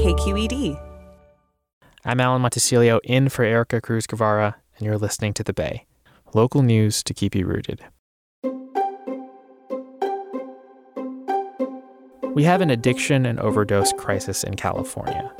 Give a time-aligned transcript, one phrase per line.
[0.00, 0.80] KQED.
[2.06, 5.84] I'm Alan Montecillo in for Erica Cruz Guevara, and you're listening to The Bay
[6.32, 7.84] local news to keep you rooted.
[12.34, 15.30] We have an addiction and overdose crisis in California.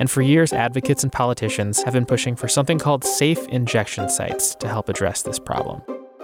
[0.00, 4.56] And for years, advocates and politicians have been pushing for something called safe injection sites
[4.56, 5.80] to help address this problem.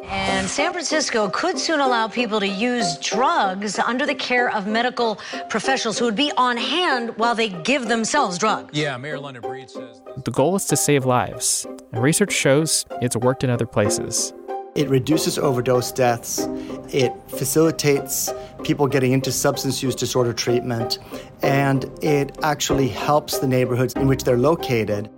[0.09, 5.19] And San Francisco could soon allow people to use drugs under the care of medical
[5.49, 8.79] professionals who would be on hand while they give themselves drugs.
[8.79, 10.03] Yeah, Mayor London Breed says.
[10.25, 14.33] The goal is to save lives, and research shows it's worked in other places.
[14.75, 16.49] It reduces overdose deaths,
[16.93, 18.33] it facilitates
[18.65, 20.99] people getting into substance use disorder treatment,
[21.43, 25.11] and it actually helps the neighborhoods in which they're located.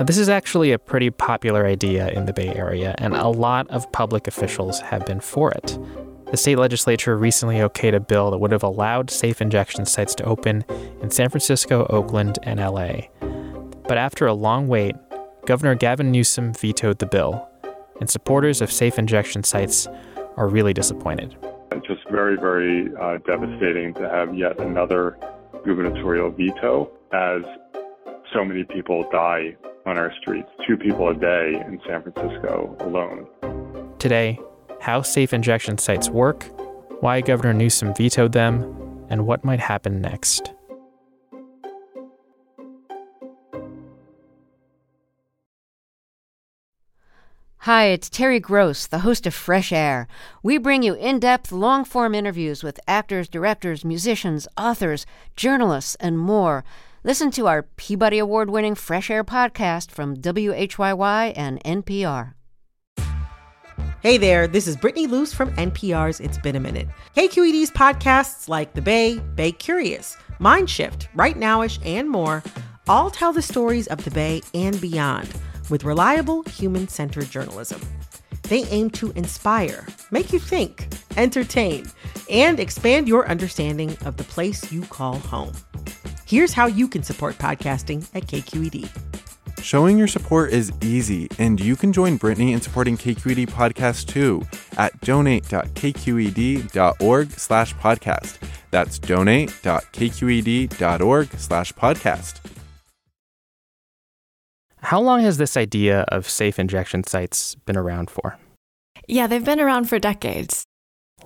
[0.00, 3.90] This is actually a pretty popular idea in the Bay Area, and a lot of
[3.92, 5.78] public officials have been for it.
[6.32, 10.24] The state legislature recently okayed a bill that would have allowed safe injection sites to
[10.24, 10.64] open
[11.00, 13.02] in San Francisco, Oakland, and LA.
[13.86, 14.96] But after a long wait,
[15.46, 17.48] Governor Gavin Newsom vetoed the bill,
[18.00, 19.86] and supporters of safe injection sites
[20.36, 21.36] are really disappointed.
[21.70, 25.16] It's just very, very uh, devastating to have yet another
[25.64, 27.42] gubernatorial veto as
[28.32, 29.56] so many people die
[29.86, 33.26] on our streets, two people a day in San Francisco alone.
[33.98, 34.38] Today,
[34.80, 36.44] how safe injection sites work,
[37.00, 38.62] why Governor Newsom vetoed them,
[39.10, 40.52] and what might happen next.
[47.58, 50.06] Hi, it's Terry Gross, the host of Fresh Air.
[50.42, 56.18] We bring you in depth, long form interviews with actors, directors, musicians, authors, journalists, and
[56.18, 56.62] more.
[57.06, 62.32] Listen to our Peabody Award winning Fresh Air podcast from WHYY and NPR.
[64.00, 66.88] Hey there, this is Brittany Luce from NPR's It's Been a Minute.
[67.14, 72.42] KQED's podcasts like The Bay, Bay Curious, Mindshift, Right Nowish, and more
[72.88, 75.28] all tell the stories of the Bay and beyond
[75.68, 77.82] with reliable, human centered journalism.
[78.44, 80.88] They aim to inspire, make you think,
[81.18, 81.84] entertain,
[82.30, 85.52] and expand your understanding of the place you call home.
[86.34, 88.90] Here's how you can support podcasting at KQED.
[89.62, 94.42] Showing your support is easy, and you can join Brittany in supporting KQED podcast too
[94.76, 98.38] at donate.kqed.org slash podcast.
[98.72, 102.40] That's donate.kqed.org slash podcast.
[104.78, 108.40] How long has this idea of safe injection sites been around for?
[109.06, 110.64] Yeah, they've been around for decades.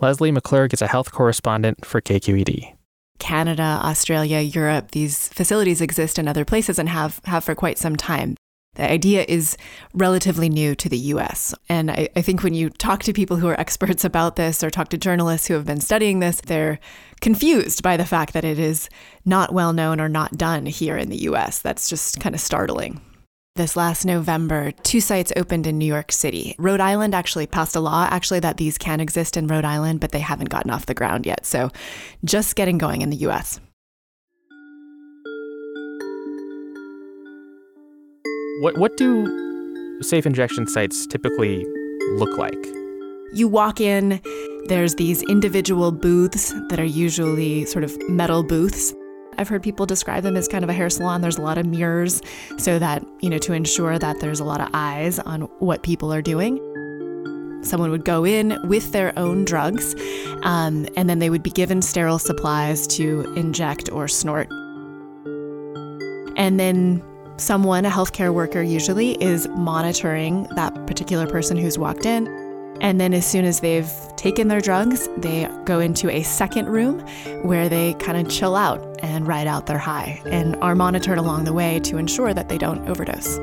[0.03, 2.75] Lesley McClurg is a health correspondent for KQED.
[3.19, 7.97] Canada, Australia, Europe, these facilities exist in other places and have, have for quite some
[7.97, 8.37] time.
[8.75, 9.57] The idea is
[9.93, 11.53] relatively new to the US.
[11.69, 14.71] And I, I, think when you talk to people who are experts about this or
[14.71, 16.79] talk to journalists who have been studying this, they're
[17.21, 18.89] confused by the fact that it is
[19.25, 21.59] not well known or not done here in the US.
[21.59, 23.01] That's just kind of startling.
[23.59, 26.55] This last November, two sites opened in New York City.
[26.61, 30.13] Rhode Island actually passed a law, actually, that these can exist in Rhode Island, but
[30.13, 31.45] they haven't gotten off the ground yet.
[31.45, 31.73] So
[32.25, 33.59] just getting going in the US.
[38.61, 39.27] What, what do
[40.03, 41.67] safe injection sites typically
[42.13, 42.65] look like?
[43.33, 44.23] You walk in,
[44.69, 48.95] there's these individual booths that are usually sort of metal booths
[49.39, 51.21] I've heard people describe them as kind of a hair salon.
[51.21, 52.21] There's a lot of mirrors
[52.59, 56.13] so that, you know, to ensure that there's a lot of eyes on what people
[56.13, 56.59] are doing.
[57.63, 59.95] Someone would go in with their own drugs,
[60.43, 64.49] um, and then they would be given sterile supplies to inject or snort.
[66.37, 67.03] And then
[67.37, 72.48] someone, a healthcare worker usually, is monitoring that particular person who's walked in
[72.81, 77.01] and then, as soon as they've taken their drugs, they go into a second room
[77.43, 81.45] where they kind of chill out and ride out their high and are monitored along
[81.45, 83.39] the way to ensure that they don't overdose.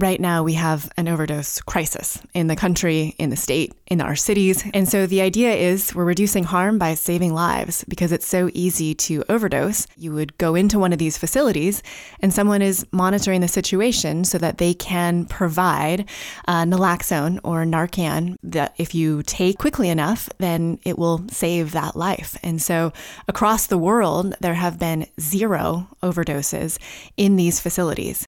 [0.00, 4.16] Right now we have an overdose crisis in the country, in the state, in our
[4.16, 4.64] cities.
[4.72, 8.94] And so the idea is we're reducing harm by saving lives because it's so easy
[8.94, 9.86] to overdose.
[9.96, 11.82] You would go into one of these facilities
[12.20, 16.08] and someone is monitoring the situation so that they can provide
[16.48, 21.96] uh, naloxone or Narcan that if you take quickly enough, then it will save that
[21.96, 22.38] life.
[22.42, 22.92] And so
[23.28, 26.78] across the world, there have been zero overdoses
[27.16, 28.26] in these facilities.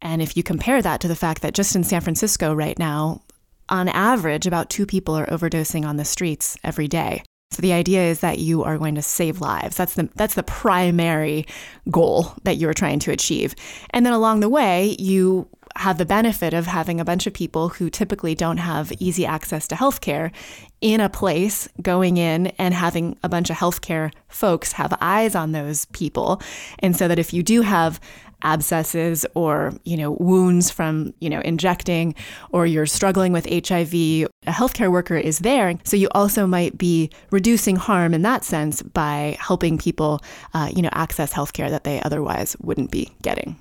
[0.00, 3.22] And if you compare that to the fact that just in San Francisco right now,
[3.68, 7.22] on average, about two people are overdosing on the streets every day.
[7.50, 9.76] So the idea is that you are going to save lives.
[9.76, 11.46] That's the that's the primary
[11.88, 13.54] goal that you're trying to achieve.
[13.90, 17.68] And then along the way, you have the benefit of having a bunch of people
[17.68, 20.32] who typically don't have easy access to healthcare
[20.80, 25.52] in a place going in and having a bunch of healthcare folks have eyes on
[25.52, 26.40] those people.
[26.80, 28.00] And so that if you do have
[28.44, 32.14] abscesses or, you know, wounds from, you know, injecting
[32.50, 35.74] or you're struggling with HIV, a healthcare worker is there.
[35.84, 40.20] So you also might be reducing harm in that sense by helping people,
[40.52, 43.56] uh, you know, access healthcare that they otherwise wouldn't be getting.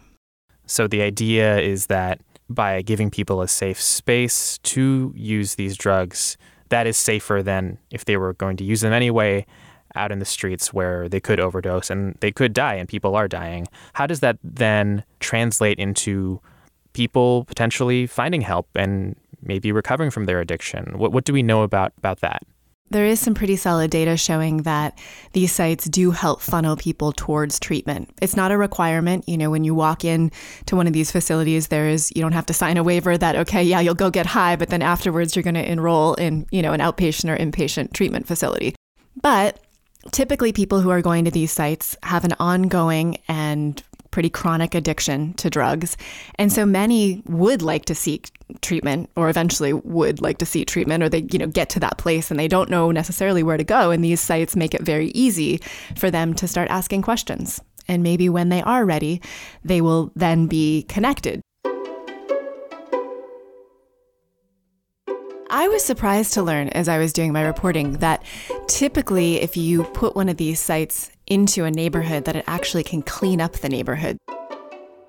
[0.66, 6.38] So the idea is that by giving people a safe space to use these drugs,
[6.70, 9.46] that is safer than if they were going to use them anyway
[9.96, 13.28] out in the streets where they could overdose and they could die and people are
[13.28, 13.68] dying.
[13.94, 16.42] How does that then translate into
[16.94, 20.98] people potentially finding help and maybe recovering from their addiction?
[20.98, 22.44] What, what do we know about, about that?
[22.90, 25.00] There is some pretty solid data showing that
[25.32, 28.12] these sites do help funnel people towards treatment.
[28.22, 29.28] It's not a requirement.
[29.28, 30.32] You know, when you walk in
[30.68, 33.36] to one of these facilities, there is you don't have to sign a waiver that
[33.36, 36.62] okay, yeah, you'll go get high, but then afterwards you're going to enroll in, you
[36.62, 38.76] know, an outpatient or inpatient treatment facility.
[39.22, 39.63] But
[40.12, 45.34] typically people who are going to these sites have an ongoing and pretty chronic addiction
[45.34, 45.98] to drugs.
[46.36, 51.02] And so many would like to seek treatment or eventually would like to seek treatment
[51.02, 53.64] or they, you know, get to that place and they don't know necessarily where to
[53.64, 53.90] go.
[53.90, 55.60] And these sites make it very easy
[55.98, 57.60] for them to start asking questions.
[57.88, 59.20] And maybe when they are ready,
[59.64, 61.42] they will then be connected
[65.64, 68.22] I was surprised to learn as I was doing my reporting that
[68.68, 73.02] typically, if you put one of these sites into a neighborhood, that it actually can
[73.02, 74.18] clean up the neighborhood.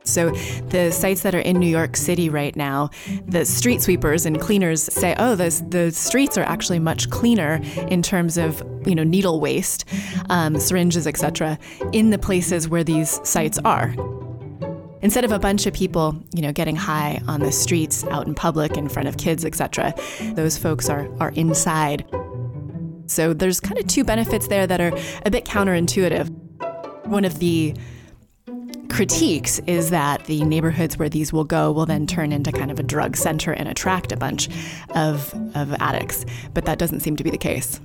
[0.05, 0.31] So,
[0.69, 2.91] the sites that are in New York City right now,
[3.27, 8.01] the street sweepers and cleaners say, oh, the, the streets are actually much cleaner in
[8.01, 9.85] terms of, you know, needle waste,
[10.31, 11.59] um, syringes, etc.,
[11.93, 13.93] in the places where these sites are
[15.05, 18.35] instead of a bunch of people, you know, getting high on the streets, out in
[18.35, 19.95] public, in front of kids, etc.,
[20.33, 22.05] those folks are are inside.
[23.07, 24.93] So there's kind of two benefits there that are
[25.25, 26.31] a bit counterintuitive.
[27.07, 27.75] One of the
[28.89, 32.79] critiques is that the neighborhoods where these will go will then turn into kind of
[32.79, 34.49] a drug center and attract a bunch
[34.95, 36.25] of, of addicts.
[36.55, 37.79] But that doesn't seem to be the case.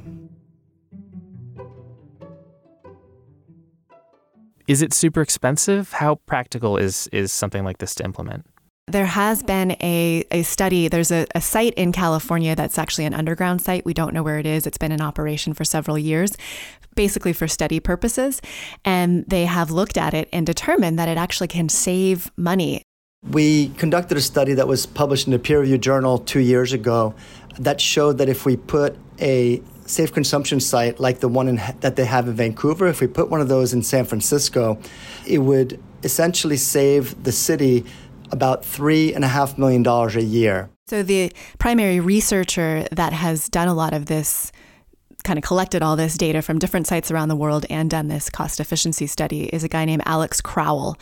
[4.69, 5.93] Is it super expensive?
[5.93, 8.45] How practical is is something like this to implement?
[8.85, 10.87] There has been a, a study.
[10.87, 13.83] There's a, a site in California that's actually an underground site.
[13.83, 14.67] We don't know where it is.
[14.67, 16.37] It's been in operation for several years,
[16.93, 18.43] basically for study purposes.
[18.85, 22.83] And they have looked at it and determined that it actually can save money.
[23.27, 27.15] We conducted a study that was published in a peer reviewed journal two years ago
[27.57, 31.95] that showed that if we put a safe consumption site like the one in, that
[31.95, 34.79] they have in Vancouver, if we put one of those in San Francisco,
[35.25, 37.83] it would essentially save the city
[38.31, 40.69] about three and a half million dollars a year.
[40.87, 44.51] So the primary researcher that has done a lot of this
[45.23, 48.29] kind of collected all this data from different sites around the world and done this
[48.29, 50.95] cost efficiency study is a guy named Alex Kral.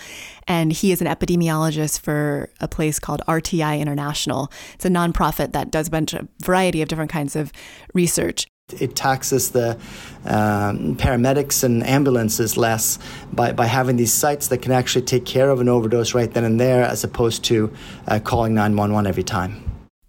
[0.48, 4.52] And he is an epidemiologist for a place called RTI International.
[4.74, 7.52] It's a nonprofit that does a bunch of variety of different kinds of
[7.94, 8.48] research.
[8.74, 9.80] It taxes the
[10.26, 13.00] um, paramedics and ambulances less
[13.32, 16.44] by, by having these sites that can actually take care of an overdose right then
[16.44, 17.72] and there as opposed to
[18.10, 19.64] uh, calling 911 every time.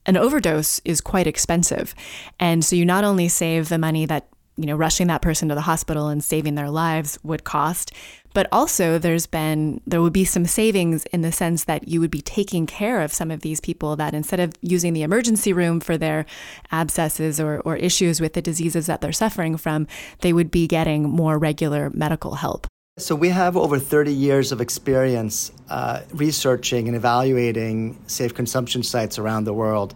[0.07, 1.95] An overdose is quite expensive.
[2.41, 5.55] And so you not only save the money that you know, rushing that person to
[5.55, 7.93] the hospital and saving their lives would cost.
[8.39, 12.13] But also, there's been, there would be some savings in the sense that you would
[12.13, 15.81] be taking care of some of these people that instead of using the emergency room
[15.81, 16.25] for their
[16.71, 19.89] abscesses or, or issues with the diseases that they're suffering from,
[20.21, 22.69] they would be getting more regular medical help.
[22.97, 29.19] So, we have over 30 years of experience uh, researching and evaluating safe consumption sites
[29.19, 29.95] around the world.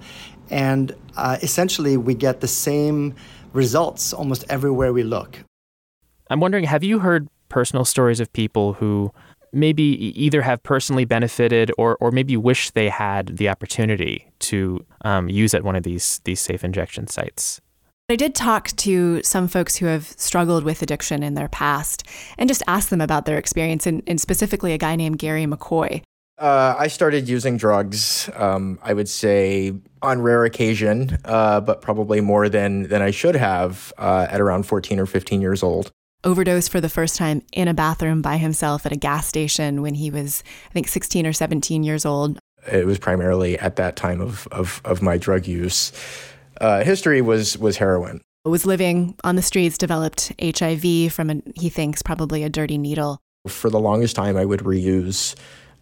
[0.51, 3.15] And uh, essentially, we get the same
[3.53, 5.39] results almost everywhere we look.
[6.29, 9.13] I'm wondering have you heard personal stories of people who
[9.53, 15.29] maybe either have personally benefited or, or maybe wish they had the opportunity to um,
[15.29, 17.61] use at one of these, these safe injection sites.
[18.09, 22.05] I did talk to some folks who have struggled with addiction in their past
[22.37, 26.03] and just asked them about their experience, and, and specifically a guy named Gary McCoy.
[26.39, 32.21] Uh, I started using drugs, um, I would say, on rare occasion, uh, but probably
[32.21, 35.93] more than, than I should have uh, at around 14 or 15 years old.
[36.25, 39.95] Overdosed for the first time in a bathroom by himself at a gas station when
[39.95, 42.39] he was, I think, 16 or 17 years old.
[42.71, 45.93] It was primarily at that time of, of, of my drug use
[46.61, 48.21] uh, history was was heroin.
[48.45, 53.21] Was living on the streets, developed HIV from a, he thinks probably a dirty needle.
[53.47, 55.35] For the longest time, I would reuse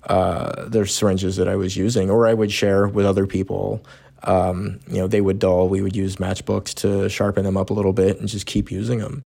[0.05, 3.85] uh, the syringes that I was using, or I would share with other people.
[4.25, 5.69] Um, you know, they would dull.
[5.69, 8.99] We would use matchbooks to sharpen them up a little bit and just keep using
[8.99, 9.23] them.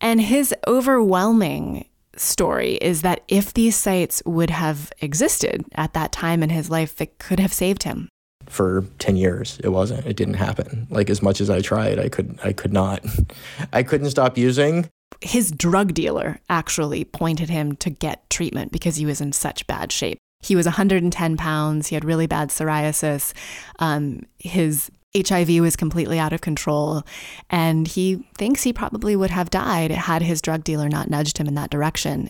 [0.00, 1.86] And his overwhelming
[2.16, 7.00] story is that if these sites would have existed at that time in his life,
[7.00, 8.08] it could have saved him.
[8.46, 10.06] For 10 years it wasn't.
[10.06, 10.86] It didn't happen.
[10.90, 13.04] Like as much as i tried i could i could not.
[13.72, 14.88] I couldn't stop using.
[15.20, 19.92] His drug dealer actually pointed him to get treatment because he was in such bad
[19.92, 20.18] shape.
[20.42, 21.86] He was 110 pounds.
[21.86, 23.32] He had really bad psoriasis.
[23.78, 27.02] Um, his hiv was completely out of control
[27.50, 31.46] and he thinks he probably would have died had his drug dealer not nudged him
[31.46, 32.28] in that direction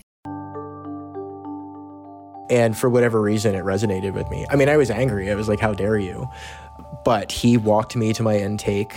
[2.49, 4.45] and for whatever reason, it resonated with me.
[4.49, 5.31] I mean, I was angry.
[5.31, 6.27] I was like, how dare you?
[7.03, 8.95] But he walked me to my intake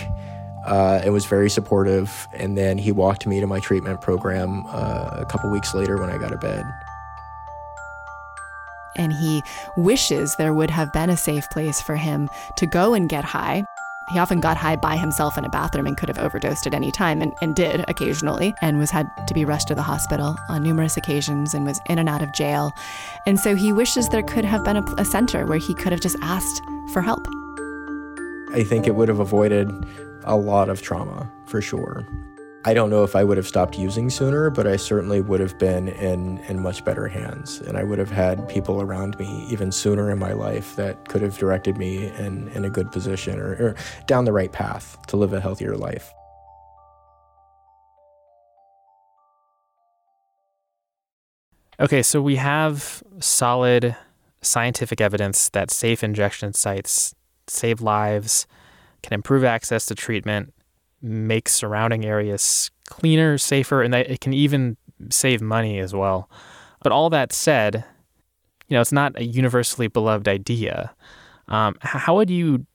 [0.66, 2.28] uh, and was very supportive.
[2.34, 6.10] And then he walked me to my treatment program uh, a couple weeks later when
[6.10, 6.64] I got to bed.
[8.96, 9.42] And he
[9.76, 13.64] wishes there would have been a safe place for him to go and get high
[14.10, 16.90] he often got high by himself in a bathroom and could have overdosed at any
[16.90, 20.62] time and, and did occasionally, and was had to be rushed to the hospital on
[20.62, 22.72] numerous occasions and was in and out of jail.
[23.26, 26.00] And so he wishes there could have been a, a center where he could have
[26.00, 26.62] just asked
[26.92, 27.26] for help.
[28.52, 29.86] I think it would have avoided
[30.24, 32.06] a lot of trauma for sure.
[32.68, 35.58] I don't know if I would have stopped using sooner, but I certainly would have
[35.58, 37.60] been in, in much better hands.
[37.60, 41.22] And I would have had people around me even sooner in my life that could
[41.22, 43.74] have directed me in, in a good position or, or
[44.06, 46.12] down the right path to live a healthier life.
[51.80, 53.96] Okay, so we have solid
[54.42, 57.14] scientific evidence that safe injection sites
[57.46, 58.46] save lives,
[59.02, 60.52] can improve access to treatment,
[61.02, 64.76] make surrounding areas cleaner, safer, and that it can even
[65.10, 66.28] save money as well.
[66.82, 67.84] But all that said,
[68.68, 70.94] you know, it's not a universally beloved idea.
[71.48, 72.66] Um, how would you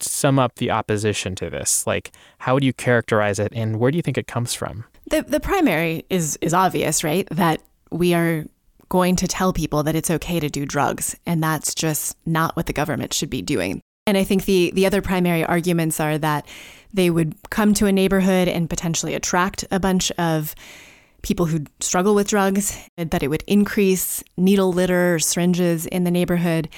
[0.00, 1.86] sum up the opposition to this?
[1.86, 4.84] Like, how would you characterize it, and where do you think it comes from?
[5.10, 7.28] The the primary is is obvious, right?
[7.30, 8.44] That we are
[8.88, 12.66] going to tell people that it's okay to do drugs, and that's just not what
[12.66, 13.80] the government should be doing.
[14.06, 16.46] And I think the the other primary arguments are that
[16.92, 20.54] they would come to a neighborhood and potentially attract a bunch of
[21.22, 26.68] people who struggle with drugs, that it would increase needle litter syringes in the neighborhood,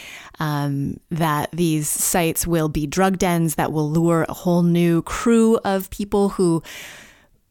[0.41, 5.59] um, that these sites will be drug dens that will lure a whole new crew
[5.65, 6.63] of people who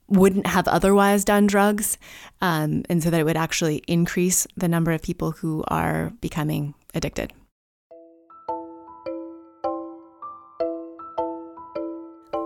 [0.10, 1.98] wouldn't have otherwise done drugs,
[2.42, 6.74] um, and so that it would actually increase the number of people who are becoming
[6.94, 7.32] addicted.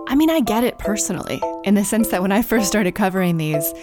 [0.08, 3.38] I mean, I get it personally in the sense that when I first started covering
[3.38, 3.74] these,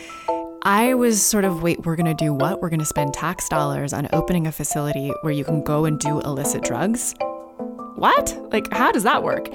[0.64, 2.62] I was sort of, wait, we're going to do what?
[2.62, 6.00] We're going to spend tax dollars on opening a facility where you can go and
[6.00, 7.14] do illicit drugs?
[7.96, 8.38] What?
[8.54, 9.50] Like, how does that work?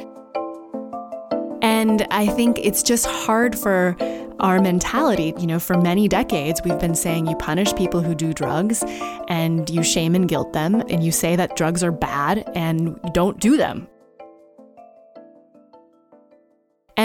[1.63, 3.97] And I think it's just hard for
[4.39, 5.33] our mentality.
[5.39, 8.85] You know, for many decades, we've been saying you punish people who do drugs
[9.29, 13.41] and you shame and guilt them, and you say that drugs are bad and don't
[13.41, 13.89] do them.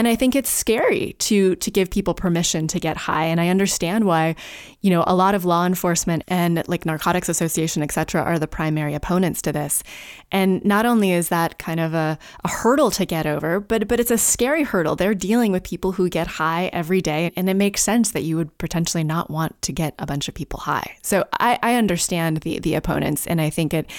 [0.04, 3.24] And I think it's scary to to give people permission to get high.
[3.24, 4.36] And I understand why,
[4.82, 8.46] you know, a lot of law enforcement and like Narcotics Association, et cetera, are the
[8.46, 9.82] primary opponents to this.
[10.30, 13.98] And not only is that kind of a, a hurdle to get over, but but
[13.98, 14.94] it's a scary hurdle.
[14.94, 17.32] They're dealing with people who get high every day.
[17.34, 20.34] And it makes sense that you would potentially not want to get a bunch of
[20.34, 20.98] people high.
[21.00, 23.90] So I, I understand the the opponents and I think it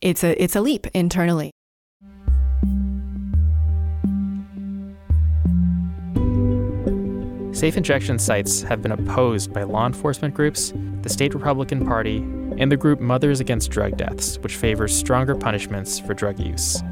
[0.00, 1.50] it's a it's a leap internally.
[7.52, 12.16] Safe injection sites have been opposed by law enforcement groups, the state Republican Party,
[12.56, 16.82] and the group Mothers Against Drug Deaths, which favors stronger punishments for drug use.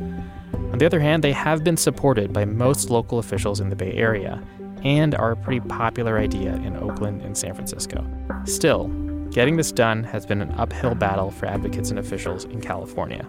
[0.52, 3.94] On the other hand, they have been supported by most local officials in the Bay
[3.94, 4.42] Area
[4.84, 8.06] and are a pretty popular idea in Oakland and San Francisco.
[8.44, 8.88] Still,
[9.30, 13.26] getting this done has been an uphill battle for advocates and officials in California.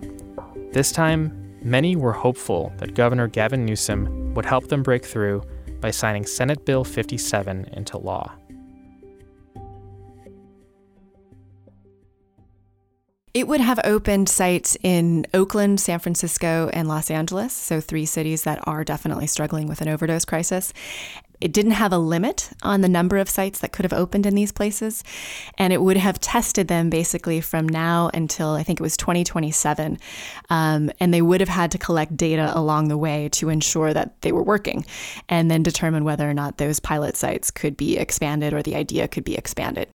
[0.74, 5.44] This time, many were hopeful that Governor Gavin Newsom would help them break through
[5.82, 8.32] by signing Senate Bill 57 into law.
[13.34, 18.44] It would have opened sites in Oakland, San Francisco, and Los Angeles, so three cities
[18.44, 20.74] that are definitely struggling with an overdose crisis.
[21.42, 24.36] It didn't have a limit on the number of sites that could have opened in
[24.36, 25.04] these places,
[25.58, 29.98] and it would have tested them basically from now until I think it was 2027.
[30.50, 34.22] Um, and they would have had to collect data along the way to ensure that
[34.22, 34.86] they were working,
[35.28, 39.08] and then determine whether or not those pilot sites could be expanded or the idea
[39.08, 39.90] could be expanded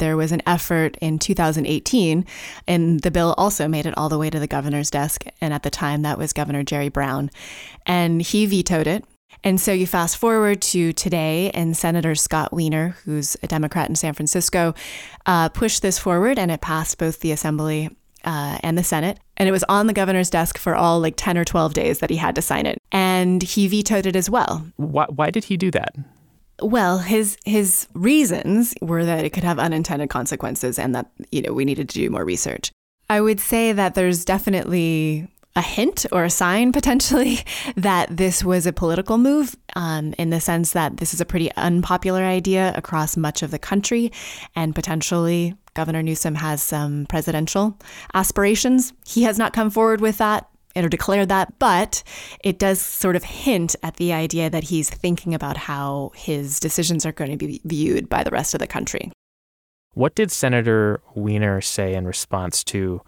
[0.00, 2.26] there was an effort in 2018,
[2.66, 5.24] and the bill also made it all the way to the governor's desk.
[5.40, 7.30] And at the time, that was Governor Jerry Brown.
[7.86, 9.04] And he vetoed it.
[9.42, 13.94] And so you fast forward to today, and Senator Scott Wiener, who's a Democrat in
[13.94, 14.74] San Francisco,
[15.26, 19.18] uh, pushed this forward, and it passed both the Assembly uh, and the Senate.
[19.36, 22.10] And it was on the governor's desk for all like 10 or 12 days that
[22.10, 22.78] he had to sign it.
[22.92, 24.66] And he vetoed it as well.
[24.76, 25.94] Why, why did he do that?
[26.62, 31.54] Well, his his reasons were that it could have unintended consequences and that, you know,
[31.54, 32.70] we needed to do more research.
[33.08, 35.26] I would say that there's definitely
[35.56, 37.38] a hint or a sign potentially
[37.76, 41.50] that this was a political move um, in the sense that this is a pretty
[41.56, 44.12] unpopular idea across much of the country
[44.54, 47.78] and potentially Governor Newsom has some presidential
[48.14, 48.92] aspirations.
[49.06, 52.02] He has not come forward with that or declared that, but
[52.44, 57.04] it does sort of hint at the idea that he's thinking about how his decisions
[57.04, 59.10] are going to be viewed by the rest of the country.
[59.94, 63.02] What did Senator Wiener say in response to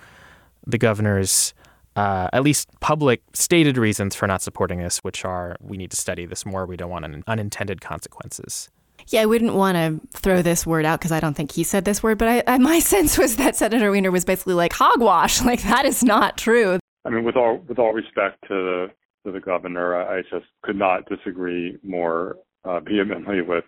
[0.66, 1.54] the governor's
[1.96, 5.96] uh, at least public stated reasons for not supporting this, which are we need to
[5.96, 8.70] study this more, we don't want un- unintended consequences?
[9.08, 11.84] Yeah, I wouldn't want to throw this word out because I don't think he said
[11.84, 15.40] this word, but I, I, my sense was that Senator Wiener was basically like hogwash.
[15.52, 16.78] Like that is not true.
[17.04, 18.86] I mean, with all with all respect to the
[19.26, 23.64] to the governor, I just could not disagree more uh, vehemently with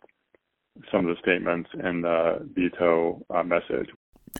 [0.90, 3.90] some of the statements in the veto uh, message.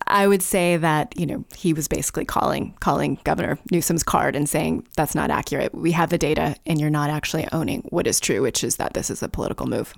[0.07, 4.49] I would say that you know he was basically calling calling Governor Newsom's card and
[4.49, 5.75] saying that's not accurate.
[5.75, 8.95] We have the data, and you're not actually owning what is true, which is that
[8.95, 9.95] this is a political move.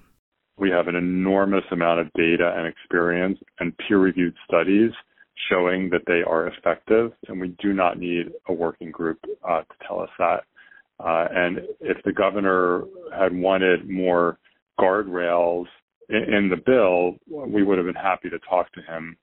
[0.58, 4.90] We have an enormous amount of data and experience and peer-reviewed studies
[5.50, 9.86] showing that they are effective, and we do not need a working group uh, to
[9.86, 10.44] tell us that.
[10.98, 14.38] Uh, and if the governor had wanted more
[14.80, 15.66] guardrails
[16.08, 19.16] in, in the bill, we would have been happy to talk to him.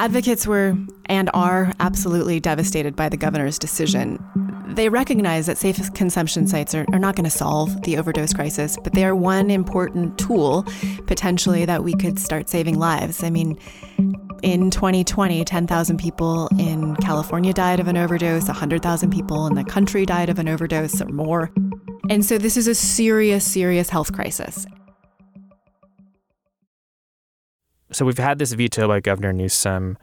[0.00, 0.74] Advocates were
[1.10, 4.18] and are absolutely devastated by the governor's decision.
[4.68, 8.78] They recognize that safe consumption sites are, are not going to solve the overdose crisis,
[8.82, 10.64] but they are one important tool
[11.06, 13.22] potentially that we could start saving lives.
[13.22, 13.58] I mean,
[14.42, 20.06] in 2020, 10,000 people in California died of an overdose, 100,000 people in the country
[20.06, 21.52] died of an overdose or more.
[22.08, 24.64] And so this is a serious, serious health crisis.
[27.92, 29.98] So we've had this veto by Governor Newsom.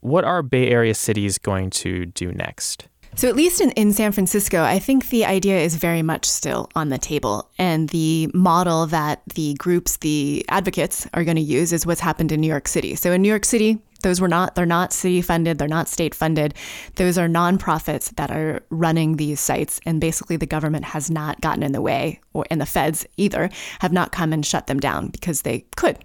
[0.00, 2.88] What are Bay Area cities going to do next?
[3.16, 6.68] So, at least in, in San Francisco, I think the idea is very much still
[6.74, 7.48] on the table.
[7.58, 12.30] And the model that the groups, the advocates, are going to use is what's happened
[12.30, 12.94] in New York City.
[12.94, 16.14] So, in New York City, those were not, they're not city funded, they're not state
[16.14, 16.54] funded.
[16.94, 19.80] Those are nonprofits that are running these sites.
[19.84, 23.50] And basically, the government has not gotten in the way, or and the feds either
[23.80, 25.98] have not come and shut them down because they could.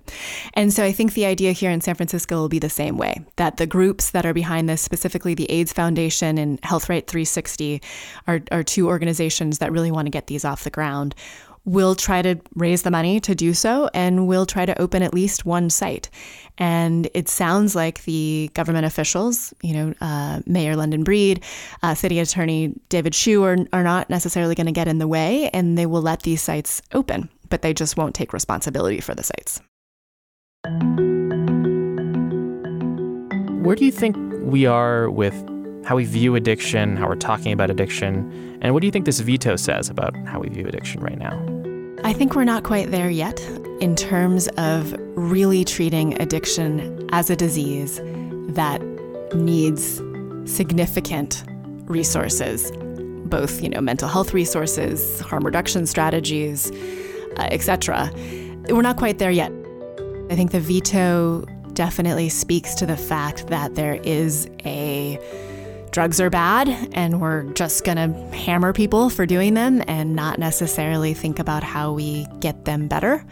[0.55, 3.23] And so I think the idea here in San Francisco will be the same way
[3.35, 7.83] that the groups that are behind this, specifically the AIDS Foundation and Health Right 360,
[8.25, 11.13] are, are two organizations that really want to get these off the ground
[11.65, 15.13] we'll try to raise the money to do so and we'll try to open at
[15.13, 16.09] least one site.
[16.57, 21.43] And it sounds like the government officials, you know, uh, Mayor London Breed,
[21.83, 25.49] uh, City Attorney David Chiu, are, are not necessarily going to get in the way
[25.49, 29.23] and they will let these sites open, but they just won't take responsibility for the
[29.23, 29.61] sites.
[33.63, 35.35] Where do you think we are with
[35.83, 39.19] how we view addiction, how we're talking about addiction, and what do you think this
[39.19, 41.37] veto says about how we view addiction right now?
[42.03, 43.39] I think we're not quite there yet
[43.79, 47.99] in terms of really treating addiction as a disease
[48.55, 48.81] that
[49.33, 50.01] needs
[50.45, 51.43] significant
[51.85, 52.71] resources,
[53.25, 56.71] both, you know, mental health resources, harm reduction strategies,
[57.37, 58.11] uh, etc.
[58.69, 59.51] We're not quite there yet.
[60.29, 65.19] I think the veto definitely speaks to the fact that there is a
[65.91, 70.39] drugs are bad and we're just going to hammer people for doing them and not
[70.39, 73.23] necessarily think about how we get them better.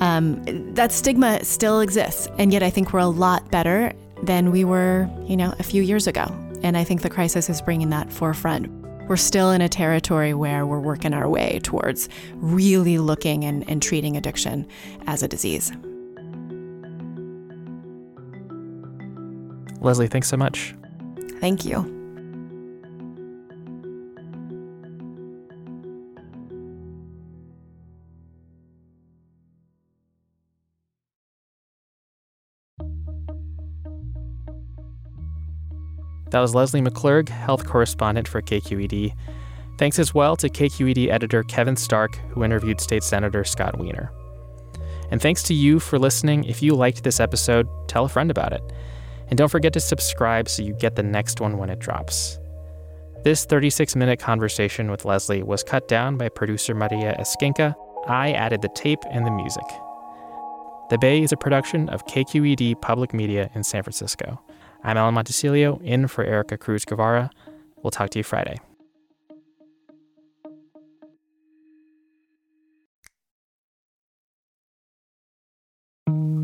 [0.00, 0.42] Um,
[0.74, 2.28] that stigma still exists.
[2.38, 3.92] And yet I think we're a lot better
[4.22, 6.24] than we were, you know, a few years ago.
[6.62, 8.68] And I think the crisis is bringing that forefront.
[9.08, 13.82] We're still in a territory where we're working our way towards really looking and, and
[13.82, 14.66] treating addiction
[15.06, 15.72] as a disease.
[19.80, 20.74] Lesley, thanks so much.
[21.40, 21.99] Thank you.
[36.30, 39.14] That was Lesley McClurg, health correspondent for KQED.
[39.78, 44.12] Thanks as well to KQED editor Kevin Stark, who interviewed State Senator Scott Wiener.
[45.10, 46.44] And thanks to you for listening.
[46.44, 48.62] If you liked this episode, tell a friend about it.
[49.28, 52.38] And don't forget to subscribe so you get the next one when it drops.
[53.24, 57.74] This 36 minute conversation with Lesley was cut down by producer Maria Esquinca.
[58.08, 59.66] I added the tape and the music.
[60.90, 64.40] The Bay is a production of KQED Public Media in San Francisco.
[64.82, 67.30] I'm Alan Montecillo, in for Erica Cruz Guevara.
[67.82, 68.56] We'll talk to you Friday.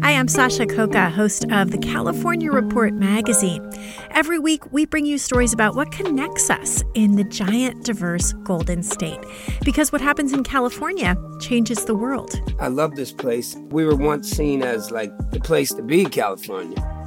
[0.03, 3.69] Hi, I'm Sasha Khokha, host of the California Report magazine.
[4.13, 8.83] Every week, we bring you stories about what connects us in the giant, diverse Golden
[8.83, 9.19] State.
[9.65, 12.41] Because what happens in California changes the world.
[12.61, 13.57] I love this place.
[13.71, 16.96] We were once seen as like the place to be, California.